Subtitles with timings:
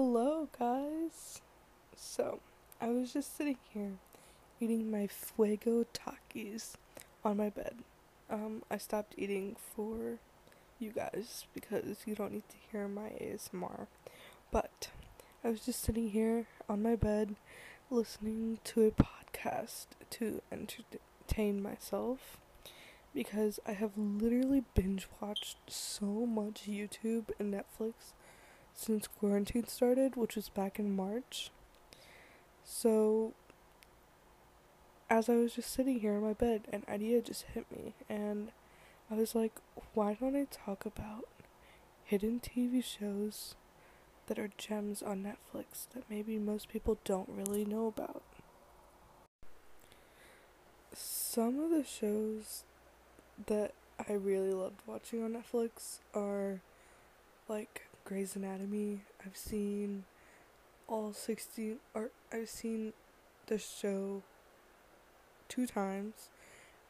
[0.00, 1.42] Hello, guys.
[1.96, 2.38] So,
[2.80, 3.94] I was just sitting here
[4.60, 6.74] eating my Fuego Takis
[7.24, 7.78] on my bed.
[8.30, 10.20] Um, I stopped eating for
[10.78, 13.88] you guys because you don't need to hear my ASMR.
[14.52, 14.90] But
[15.42, 17.34] I was just sitting here on my bed
[17.90, 22.36] listening to a podcast to entertain myself
[23.12, 28.12] because I have literally binge watched so much YouTube and Netflix
[28.78, 31.50] since quarantine started, which was back in March.
[32.64, 33.32] So,
[35.10, 38.52] as I was just sitting here in my bed, an idea just hit me, and
[39.10, 39.52] I was like,
[39.94, 41.24] why don't I talk about
[42.04, 43.56] hidden TV shows
[44.28, 48.22] that are gems on Netflix that maybe most people don't really know about?
[50.94, 52.62] Some of the shows
[53.46, 53.72] that
[54.08, 56.60] I really loved watching on Netflix are
[57.48, 59.00] like Grey's Anatomy.
[59.22, 60.04] I've seen
[60.88, 62.94] all 16 or I've seen
[63.48, 64.22] the show
[65.50, 66.30] two times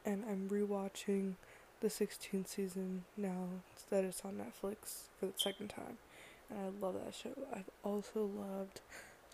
[0.06, 1.32] and I'm rewatching
[1.80, 3.48] the 16th season now
[3.90, 5.98] that it's on Netflix for the second time.
[6.50, 7.32] And I love that show.
[7.52, 8.80] I've also loved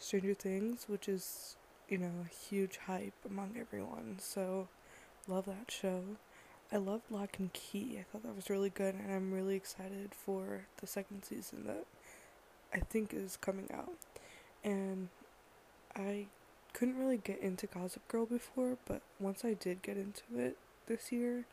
[0.00, 1.56] Stranger Things, which is,
[1.90, 4.16] you know, a huge hype among everyone.
[4.20, 4.68] So,
[5.28, 6.02] love that show.
[6.74, 7.98] I loved Locke and Key.
[8.00, 11.84] I thought that was really good, and I'm really excited for the second season that
[12.74, 13.94] I think is coming out.
[14.64, 15.08] And
[15.94, 16.26] I
[16.72, 20.56] couldn't really get into Gossip Girl before, but once I did get into it
[20.88, 21.44] this year,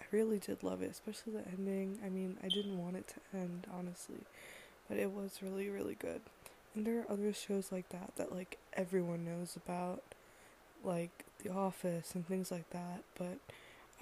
[0.00, 1.98] I really did love it, especially the ending.
[2.06, 4.20] I mean, I didn't want it to end, honestly,
[4.88, 6.20] but it was really, really good.
[6.76, 10.04] And there are other shows like that that like everyone knows about,
[10.84, 13.38] like The Office and things like that, but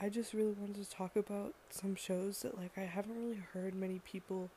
[0.01, 3.75] I just really wanted to talk about some shows that like I haven't really heard
[3.75, 4.49] many people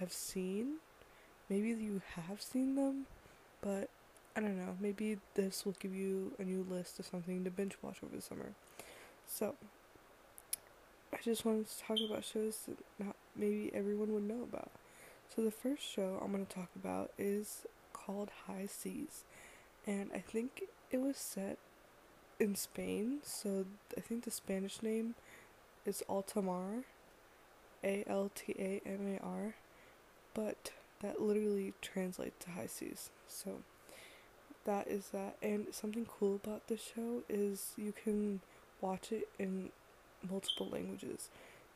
[0.00, 0.76] have seen.
[1.48, 3.06] Maybe you have seen them,
[3.60, 3.90] but
[4.36, 4.76] I don't know.
[4.80, 8.22] Maybe this will give you a new list of something to binge watch over the
[8.22, 8.52] summer.
[9.26, 9.54] So,
[11.12, 14.70] I just wanted to talk about shows that not maybe everyone would know about.
[15.34, 19.24] So the first show I'm going to talk about is called High Seas,
[19.86, 21.58] and I think it was set
[22.40, 23.64] in Spain, so
[23.96, 25.14] I think the Spanish name
[25.84, 26.84] is Altamar,
[27.82, 29.54] A L T A M A R,
[30.34, 33.10] but that literally translates to high seas.
[33.26, 33.58] So
[34.64, 35.36] that is that.
[35.42, 38.40] And something cool about this show is you can
[38.80, 39.70] watch it in
[40.28, 41.30] multiple languages.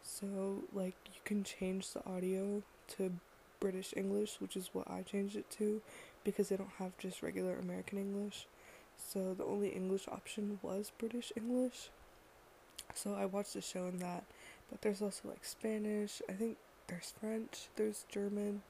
[0.05, 2.62] So, like, you can change the audio
[2.97, 3.12] to
[3.61, 5.81] British English, which is what I changed it to
[6.25, 8.47] because they don't have just regular American English
[9.07, 11.91] so the only English option was British English.
[12.95, 14.25] So I watched the show in that,
[14.71, 16.57] but there's also like Spanish, I think
[16.89, 18.63] there's French, there's German.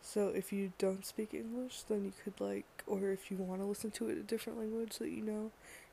[0.00, 3.66] So if you don't speak English, then you could like or if you want to
[3.66, 5.50] listen to it in a different language that you know,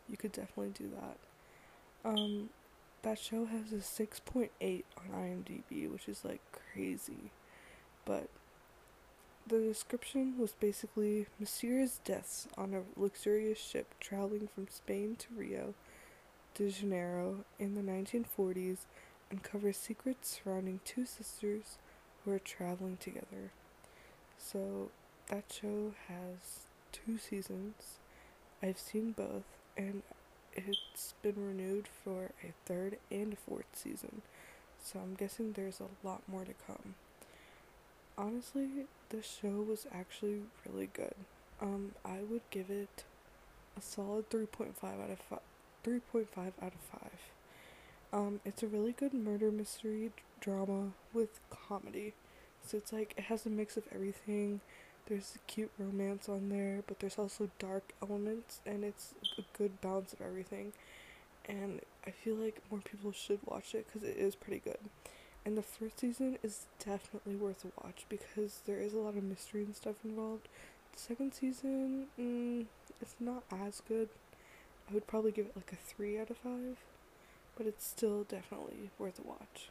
[0.10, 2.10] you could definitely do that.
[2.10, 2.50] Um
[3.04, 7.32] that show has a 6.8 on IMDb, which is like crazy.
[8.06, 8.30] But
[9.48, 15.74] the description was basically mysterious deaths on a luxurious ship traveling from Spain to Rio
[16.56, 18.86] de Janeiro in the 1940s
[19.32, 21.78] uncover secrets surrounding two sisters
[22.24, 23.52] who are traveling together.
[24.38, 24.90] So
[25.30, 28.00] that show has two seasons.
[28.62, 29.44] I've seen both
[29.76, 30.04] and
[30.54, 34.22] it's been renewed for a third and a fourth season.
[34.82, 36.96] So I'm guessing there's a lot more to come
[38.18, 38.70] honestly,
[39.10, 41.16] this show was actually really good.
[41.62, 43.04] Um, I would give it
[43.78, 45.40] a solid 3.5 out of 5.
[45.86, 46.28] 3.5
[46.62, 47.02] out of 5.
[48.14, 52.14] Um, it's a really good murder mystery drama with comedy.
[52.66, 54.62] So it's like it has a mix of everything.
[55.08, 59.82] There's a cute romance on there, but there's also dark elements, and it's a good
[59.82, 60.72] balance of everything.
[61.50, 64.78] And I feel like more people should watch it because it is pretty good.
[65.46, 69.24] And the first season is definitely worth a watch because there is a lot of
[69.24, 70.48] mystery and stuff involved.
[70.94, 72.66] The second season, mm,
[73.02, 74.10] it's not as good.
[74.90, 76.78] I would probably give it like a 3 out of 5,
[77.58, 79.70] but it's still definitely worth a watch.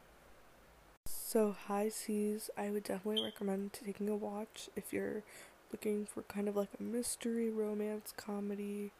[1.06, 5.22] So, High Seas, I would definitely recommend taking a watch if you're
[5.72, 8.92] looking for kind of like a mystery, romance, comedy,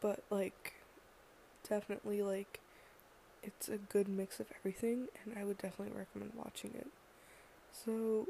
[0.00, 0.74] but like
[1.68, 2.60] definitely like
[3.42, 6.88] it's a good mix of everything, and I would definitely recommend watching it.
[7.72, 8.28] So,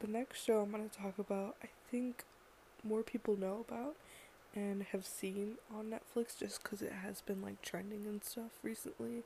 [0.00, 2.24] the next show I'm going to talk about, I think
[2.84, 3.96] more people know about
[4.54, 9.24] and have seen on Netflix just because it has been like trending and stuff recently,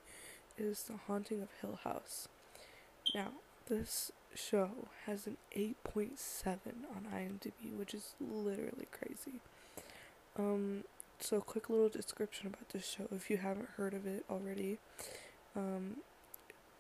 [0.59, 2.29] is The Haunting of Hill House.
[3.15, 3.33] Now,
[3.69, 4.71] this show
[5.07, 6.47] has an 8.7
[6.95, 9.41] on IMDb, which is literally crazy.
[10.39, 10.85] Um,
[11.23, 14.79] so, quick little description about this show if you haven't heard of it already.
[15.55, 15.99] Um,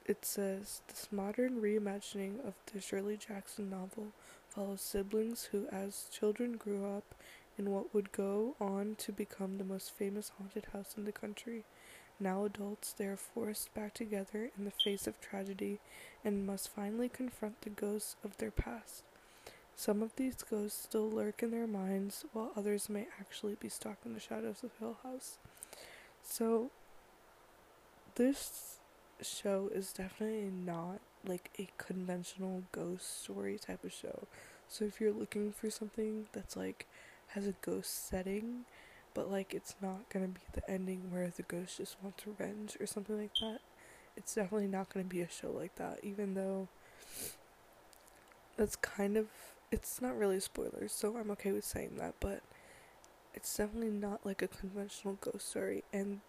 [0.04, 4.08] it says this modern reimagining of the Shirley Jackson novel
[4.48, 7.14] follows siblings who, as children, grew up
[7.56, 11.64] in what would go on to become the most famous haunted house in the country.
[12.18, 15.78] Now adults, they are forced back together in the face of tragedy
[16.24, 19.04] and must finally confront the ghosts of their past.
[19.76, 24.14] Some of these ghosts still lurk in their minds, while others may actually be stalking
[24.14, 25.38] the shadows of Hill House.
[26.22, 26.70] So,
[28.14, 28.78] this
[29.20, 34.26] show is definitely not like a conventional ghost story type of show.
[34.68, 36.86] So, if you're looking for something that's like
[37.28, 38.64] has a ghost setting,
[39.14, 42.86] but like it's not gonna be the ending where the ghost just wants revenge or
[42.86, 43.60] something like that,
[44.16, 46.68] it's definitely not gonna be a show like that, even though
[48.56, 49.26] that's kind of
[49.72, 52.42] it's not really spoilers, so I'm okay with saying that, but
[53.34, 56.20] it's definitely not like a conventional ghost story, and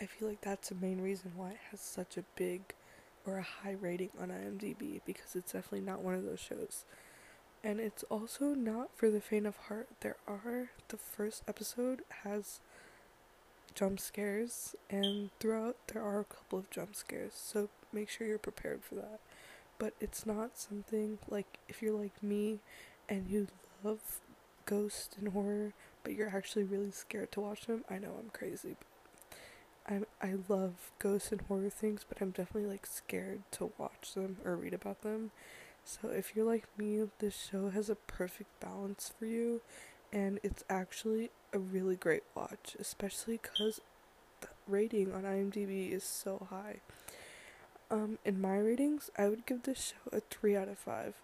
[0.00, 2.62] I feel like that's the main reason why it has such a big
[3.26, 6.84] or a high rating on IMDb because it's definitely not one of those shows.
[7.62, 9.88] And it's also not for the faint of heart.
[10.00, 12.60] There are the first episode has
[13.74, 17.34] jump scares and throughout there are a couple of jump scares.
[17.34, 19.20] So make sure you're prepared for that
[19.78, 22.58] but it's not something like if you're like me
[23.08, 23.48] and you
[23.82, 24.20] love
[24.66, 25.72] ghosts and horror,
[26.04, 27.84] but you're actually really scared to watch them.
[27.90, 28.76] I know I'm crazy.
[29.88, 34.38] I I love ghosts and horror things, but I'm definitely like scared to watch them
[34.44, 35.30] or read about them.
[35.84, 39.62] So if you're like me, this show has a perfect balance for you,
[40.12, 43.80] and it's actually a really great watch, especially because
[44.40, 46.76] the rating on IMDb is so high.
[47.90, 51.14] Um, in my ratings, I would give this show a 3 out of 5.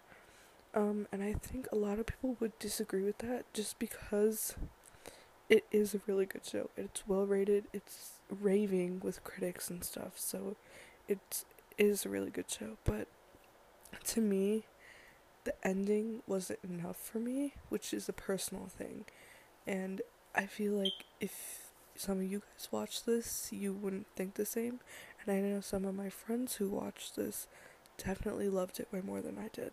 [0.73, 4.55] Um, and I think a lot of people would disagree with that just because
[5.47, 6.69] it is a really good show.
[6.75, 10.55] It's well rated, it's raving with critics and stuff, so
[11.07, 11.45] it
[11.77, 12.77] is a really good show.
[12.83, 13.07] But
[14.07, 14.65] to me,
[15.45, 19.05] the ending wasn't enough for me, which is a personal thing.
[19.65, 20.01] And
[20.33, 24.79] I feel like if some of you guys watch this, you wouldn't think the same.
[25.25, 27.47] And I know some of my friends who watched this
[27.97, 29.71] definitely loved it way more than I did.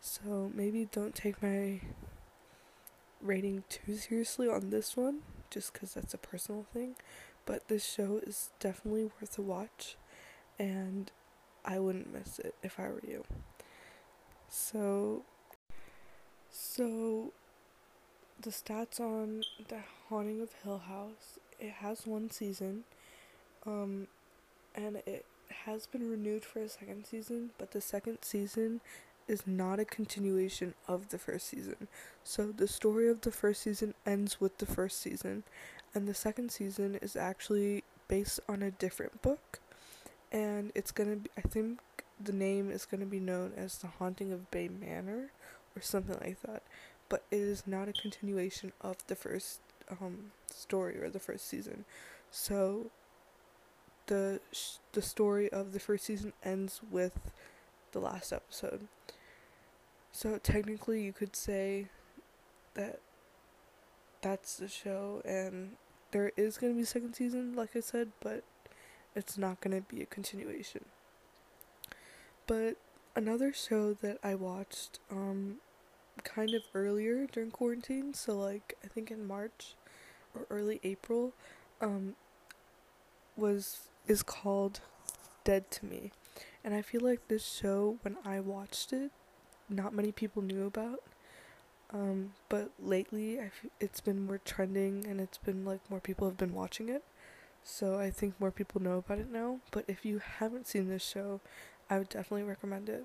[0.00, 1.80] So maybe don't take my
[3.20, 6.94] rating too seriously on this one, just because that's a personal thing.
[7.46, 9.96] But this show is definitely worth a watch,
[10.58, 11.10] and
[11.64, 13.24] I wouldn't miss it if I were you.
[14.48, 15.24] So,
[16.50, 17.32] so
[18.40, 21.38] the stats on the Haunting of Hill House.
[21.58, 22.84] It has one season.
[23.66, 24.06] Um,
[24.78, 25.26] and it
[25.66, 28.80] has been renewed for a second season, but the second season
[29.26, 31.88] is not a continuation of the first season.
[32.22, 35.42] So the story of the first season ends with the first season,
[35.94, 39.58] and the second season is actually based on a different book,
[40.30, 41.80] and it's gonna be, I think
[42.22, 45.32] the name is gonna be known as The Haunting of Bly Manor
[45.76, 46.62] or something like that,
[47.08, 49.60] but it is not a continuation of the first
[49.90, 51.84] um, story or the first season.
[52.30, 52.90] So
[54.08, 54.40] the
[54.92, 57.32] the story of the first season ends with
[57.92, 58.88] the last episode.
[60.12, 61.88] So technically, you could say
[62.74, 63.00] that
[64.20, 65.76] that's the show, and
[66.10, 68.44] there is gonna be a second season, like I said, but
[69.14, 70.86] it's not gonna be a continuation.
[72.46, 72.76] But
[73.14, 75.58] another show that I watched, um,
[76.24, 79.76] kind of earlier during quarantine, so like I think in March
[80.34, 81.34] or early April,
[81.80, 82.16] um,
[83.36, 84.80] was is called
[85.44, 86.12] Dead to Me.
[86.64, 89.10] And I feel like this show, when I watched it,
[89.68, 91.02] not many people knew about.
[91.92, 96.26] Um, but lately, I f- it's been more trending and it's been like more people
[96.28, 97.04] have been watching it.
[97.62, 99.60] So I think more people know about it now.
[99.70, 101.40] But if you haven't seen this show,
[101.88, 103.04] I would definitely recommend it.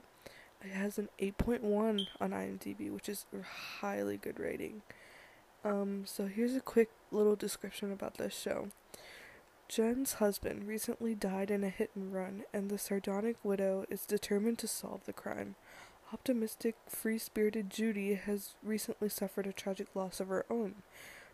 [0.63, 3.43] It has an 8.1 on IMDb, which is a
[3.81, 4.81] highly good rating.
[5.65, 8.69] Um, so here's a quick little description about this show.
[9.73, 14.59] Jen's husband recently died in a hit and run, and the sardonic widow is determined
[14.59, 15.55] to solve the crime.
[16.13, 20.83] Optimistic, free spirited Judy has recently suffered a tragic loss of her own.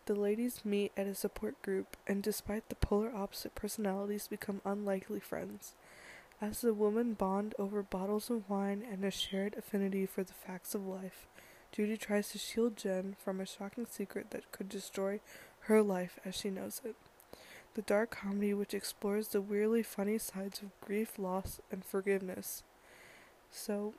[0.06, 5.20] The ladies meet at a support group, and despite the polar opposite personalities, become unlikely
[5.20, 5.74] friends.
[6.40, 10.74] As the women bond over bottles of wine and a shared affinity for the facts
[10.74, 11.28] of life,
[11.74, 15.20] Judy tries to shield Jen from a shocking secret that could destroy
[15.64, 16.96] her life as she knows it
[17.76, 22.64] the dark comedy which explores the weirdly funny sides of grief, loss, and forgiveness.
[23.52, 23.94] So,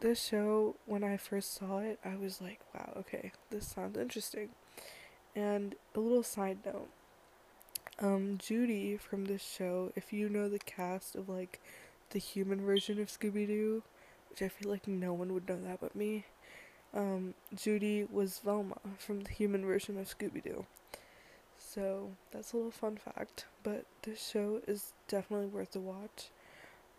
[0.00, 4.50] this show, when I first saw it, I was like, wow, okay, this sounds interesting.
[5.36, 6.88] And a little side note
[8.00, 11.60] um, Judy from this show, if you know the cast of like
[12.10, 13.82] the human version of Scooby Doo,
[14.30, 16.24] which I feel like no one would know that but me,
[16.94, 20.64] um, Judy was Velma from the human version of Scooby Doo.
[21.74, 23.44] So that's a little fun fact.
[23.62, 26.30] But this show is definitely worth a watch.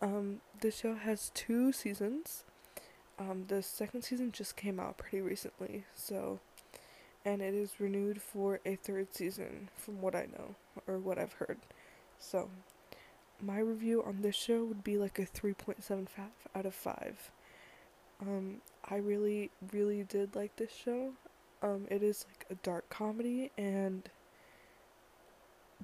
[0.00, 2.44] Um, this show has two seasons.
[3.18, 6.40] Um, the second season just came out pretty recently, so
[7.24, 10.56] and it is renewed for a third season, from what I know
[10.88, 11.58] or what I've heard.
[12.18, 12.48] So,
[13.40, 16.08] my review on this show would be like a 3.75
[16.56, 17.30] out of 5.
[18.22, 18.56] Um,
[18.88, 21.12] I really, really did like this show.
[21.62, 24.08] Um, it is like a dark comedy, and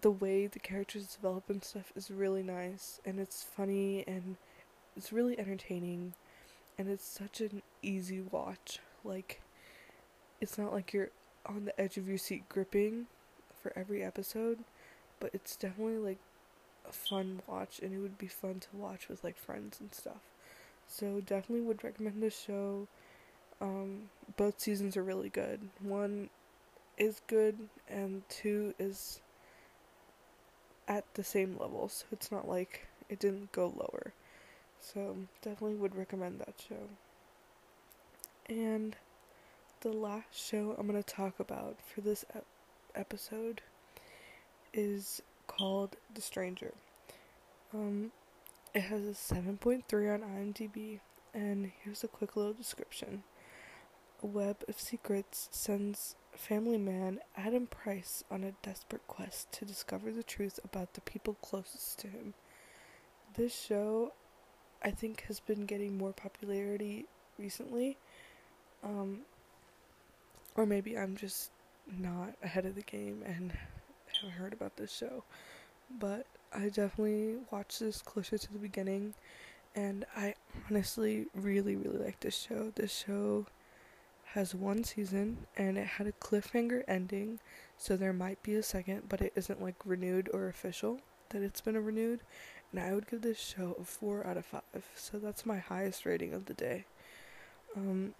[0.00, 4.36] the way the characters develop and stuff is really nice, and it's funny, and
[4.96, 6.14] it's really entertaining,
[6.78, 8.80] and it's such an easy watch.
[9.04, 9.40] Like,
[10.40, 11.10] it's not like you're
[11.46, 13.06] on the edge of your seat gripping
[13.62, 14.58] for every episode,
[15.20, 16.18] but it's definitely like
[16.88, 20.22] a fun watch, and it would be fun to watch with like friends and stuff.
[20.86, 22.86] So definitely would recommend this show.
[23.60, 25.68] Um, both seasons are really good.
[25.82, 26.30] One
[26.96, 29.20] is good, and two is
[30.88, 34.12] at the same level, so it's not like it didn't go lower.
[34.80, 36.88] So definitely would recommend that show.
[38.48, 38.96] And
[39.82, 42.46] the last show I'm going to talk about for this ep-
[42.94, 43.60] episode
[44.72, 46.72] is called The Stranger.
[47.74, 48.12] Um,
[48.74, 49.82] it has a 7.3
[50.14, 51.00] on IMDb,
[51.34, 53.22] and here's a quick little description.
[54.22, 60.12] A web of secrets sends family man Adam Price on a desperate quest to discover
[60.12, 62.32] the truth about the people closest to him.
[63.34, 64.12] This show,
[64.82, 67.06] I think, has been getting more popularity
[67.38, 67.98] recently.
[68.84, 69.22] Um,
[70.54, 71.50] or maybe I'm just
[71.98, 73.52] not ahead of the game and
[74.14, 75.24] haven't heard about this show.
[75.98, 79.14] But I definitely watched this closer to the beginning
[79.74, 80.34] and I
[80.70, 82.72] honestly really, really like this show.
[82.76, 83.46] This show
[84.38, 87.40] has one season and it had a cliffhanger ending,
[87.76, 91.60] so there might be a second, but it isn't like renewed or official that it's
[91.60, 92.20] been renewed.
[92.70, 94.62] And I would give this show a 4 out of 5.
[94.94, 96.84] So that's my highest rating of the day.
[97.76, 98.14] Um,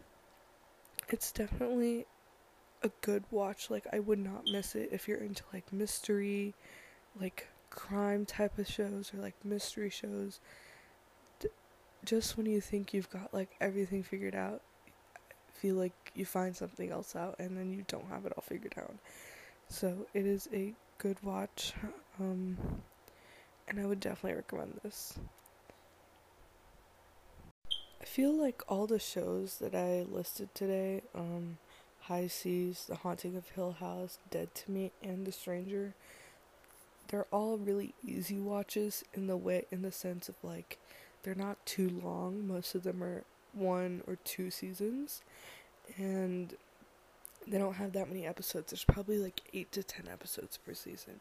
[1.09, 2.07] it's definitely
[2.83, 3.71] a good watch.
[3.71, 6.53] Like I would not miss it if you're into like mystery,
[7.21, 10.41] like crime type of shows or like mystery shows.
[11.39, 11.49] D-
[12.05, 14.63] just when you think you've got like everything figured out,
[15.61, 18.75] feel like you find something else out and then you don't have it all figured
[18.79, 18.95] out.
[19.69, 21.73] So it is a good watch.
[22.21, 22.57] Um,
[23.69, 25.19] and I would definitely recommend this.
[28.01, 31.59] I feel like all the shows that I listed today, um,
[32.03, 35.95] High Seas, The Haunting of Hill House, Dead to Me, and The Stranger.
[37.09, 40.79] They're all really easy watches in the way in the sense of like
[41.23, 42.47] they're not too long.
[42.47, 43.25] Most of them are
[43.59, 45.23] one or two seasons
[45.97, 46.55] and
[47.47, 48.71] they don't have that many episodes.
[48.71, 51.21] There's probably like 8 to 10 episodes per season.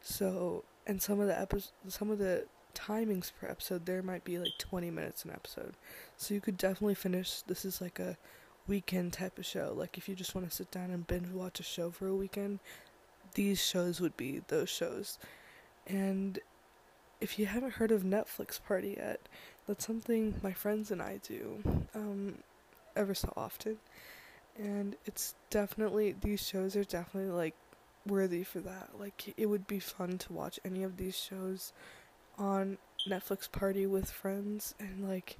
[0.00, 4.38] So, and some of the episodes some of the timings per episode there might be
[4.38, 5.74] like 20 minutes an episode.
[6.16, 8.16] So you could definitely finish this is like a
[8.66, 9.74] weekend type of show.
[9.76, 12.14] Like if you just want to sit down and binge watch a show for a
[12.14, 12.60] weekend,
[13.34, 15.18] these shows would be those shows.
[15.86, 16.38] And
[17.20, 19.20] if you haven't heard of Netflix Party yet,
[19.66, 21.62] that's something my friends and I do
[21.94, 22.38] um,
[22.96, 23.78] ever so often.
[24.56, 27.54] And it's definitely, these shows are definitely like
[28.06, 28.90] worthy for that.
[28.98, 31.72] Like it would be fun to watch any of these shows
[32.38, 35.38] on Netflix Party with friends and like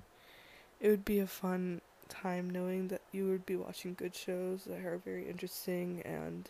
[0.80, 4.84] it would be a fun time knowing that you would be watching good shows that
[4.84, 6.48] are very interesting and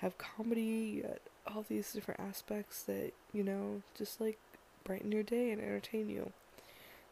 [0.00, 1.04] have comedy,
[1.54, 4.38] all these different aspects that, you know, just like
[4.84, 6.32] brighten your day and entertain you.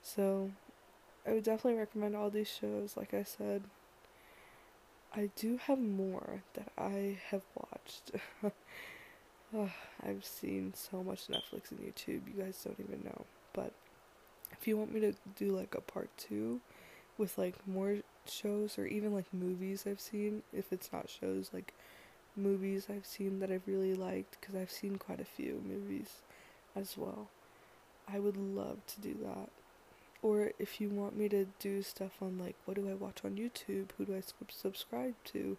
[0.03, 0.51] So,
[1.27, 3.65] I would definitely recommend all these shows, like I said.
[5.15, 8.13] I do have more that I have watched.
[9.55, 9.71] oh,
[10.03, 13.25] I've seen so much Netflix and YouTube, you guys don't even know.
[13.53, 13.73] But
[14.53, 16.61] if you want me to do like a part two,
[17.19, 21.75] with like more shows or even like movies I've seen, if it's not shows, like
[22.39, 26.23] movies I've seen that I've really liked, because I've seen quite a few movies
[26.75, 27.29] as well.
[28.11, 29.51] I would love to do that.
[30.23, 33.37] Or if you want me to do stuff on like what do I watch on
[33.37, 35.57] YouTube, who do I subscribe to,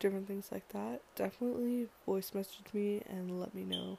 [0.00, 3.98] different things like that, definitely voice message me and let me know.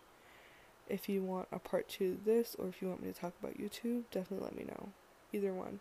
[0.87, 3.33] If you want a part two of this, or if you want me to talk
[3.41, 4.89] about YouTube, definitely let me know.
[5.33, 5.79] Either one.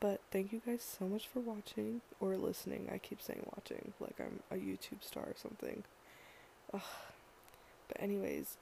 [0.00, 2.88] But thank you guys so much for watching or listening.
[2.92, 5.82] I keep saying watching like I'm a YouTube star or something.
[6.72, 6.80] Ugh.
[7.88, 8.58] But, anyways,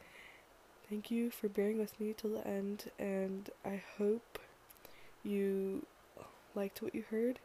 [0.89, 4.39] thank you for bearing with me till the end, and I hope
[5.25, 5.85] you
[6.55, 7.41] liked what you heard.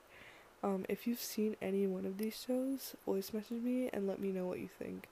[0.64, 4.30] Um, if you've seen any one of these shows, voice message me and let me
[4.30, 5.08] know what you think.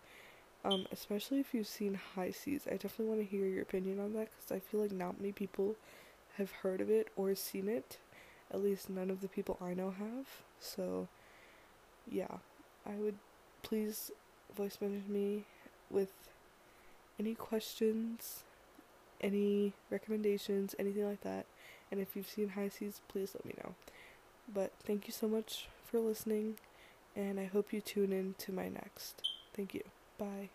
[0.63, 4.13] Um, especially if you've seen High Seas, I definitely want to hear your opinion on
[4.13, 5.75] that because I feel like not many people
[6.37, 7.97] have heard of it or seen it.
[8.51, 10.25] At least none of the people I know have.
[10.59, 11.07] So,
[12.09, 12.37] yeah,
[12.85, 13.15] I would
[13.61, 14.11] please
[14.55, 15.45] voice message me
[15.89, 16.11] with
[17.19, 18.43] any questions,
[19.21, 21.45] any recommendations, anything like that.
[21.91, 23.75] And if you've seen High Seas, please let me know.
[24.51, 26.55] But thank you so much for listening,
[27.15, 29.27] and I hope you tune in to my next.
[29.53, 29.83] Thank you.
[30.17, 30.49] Bye.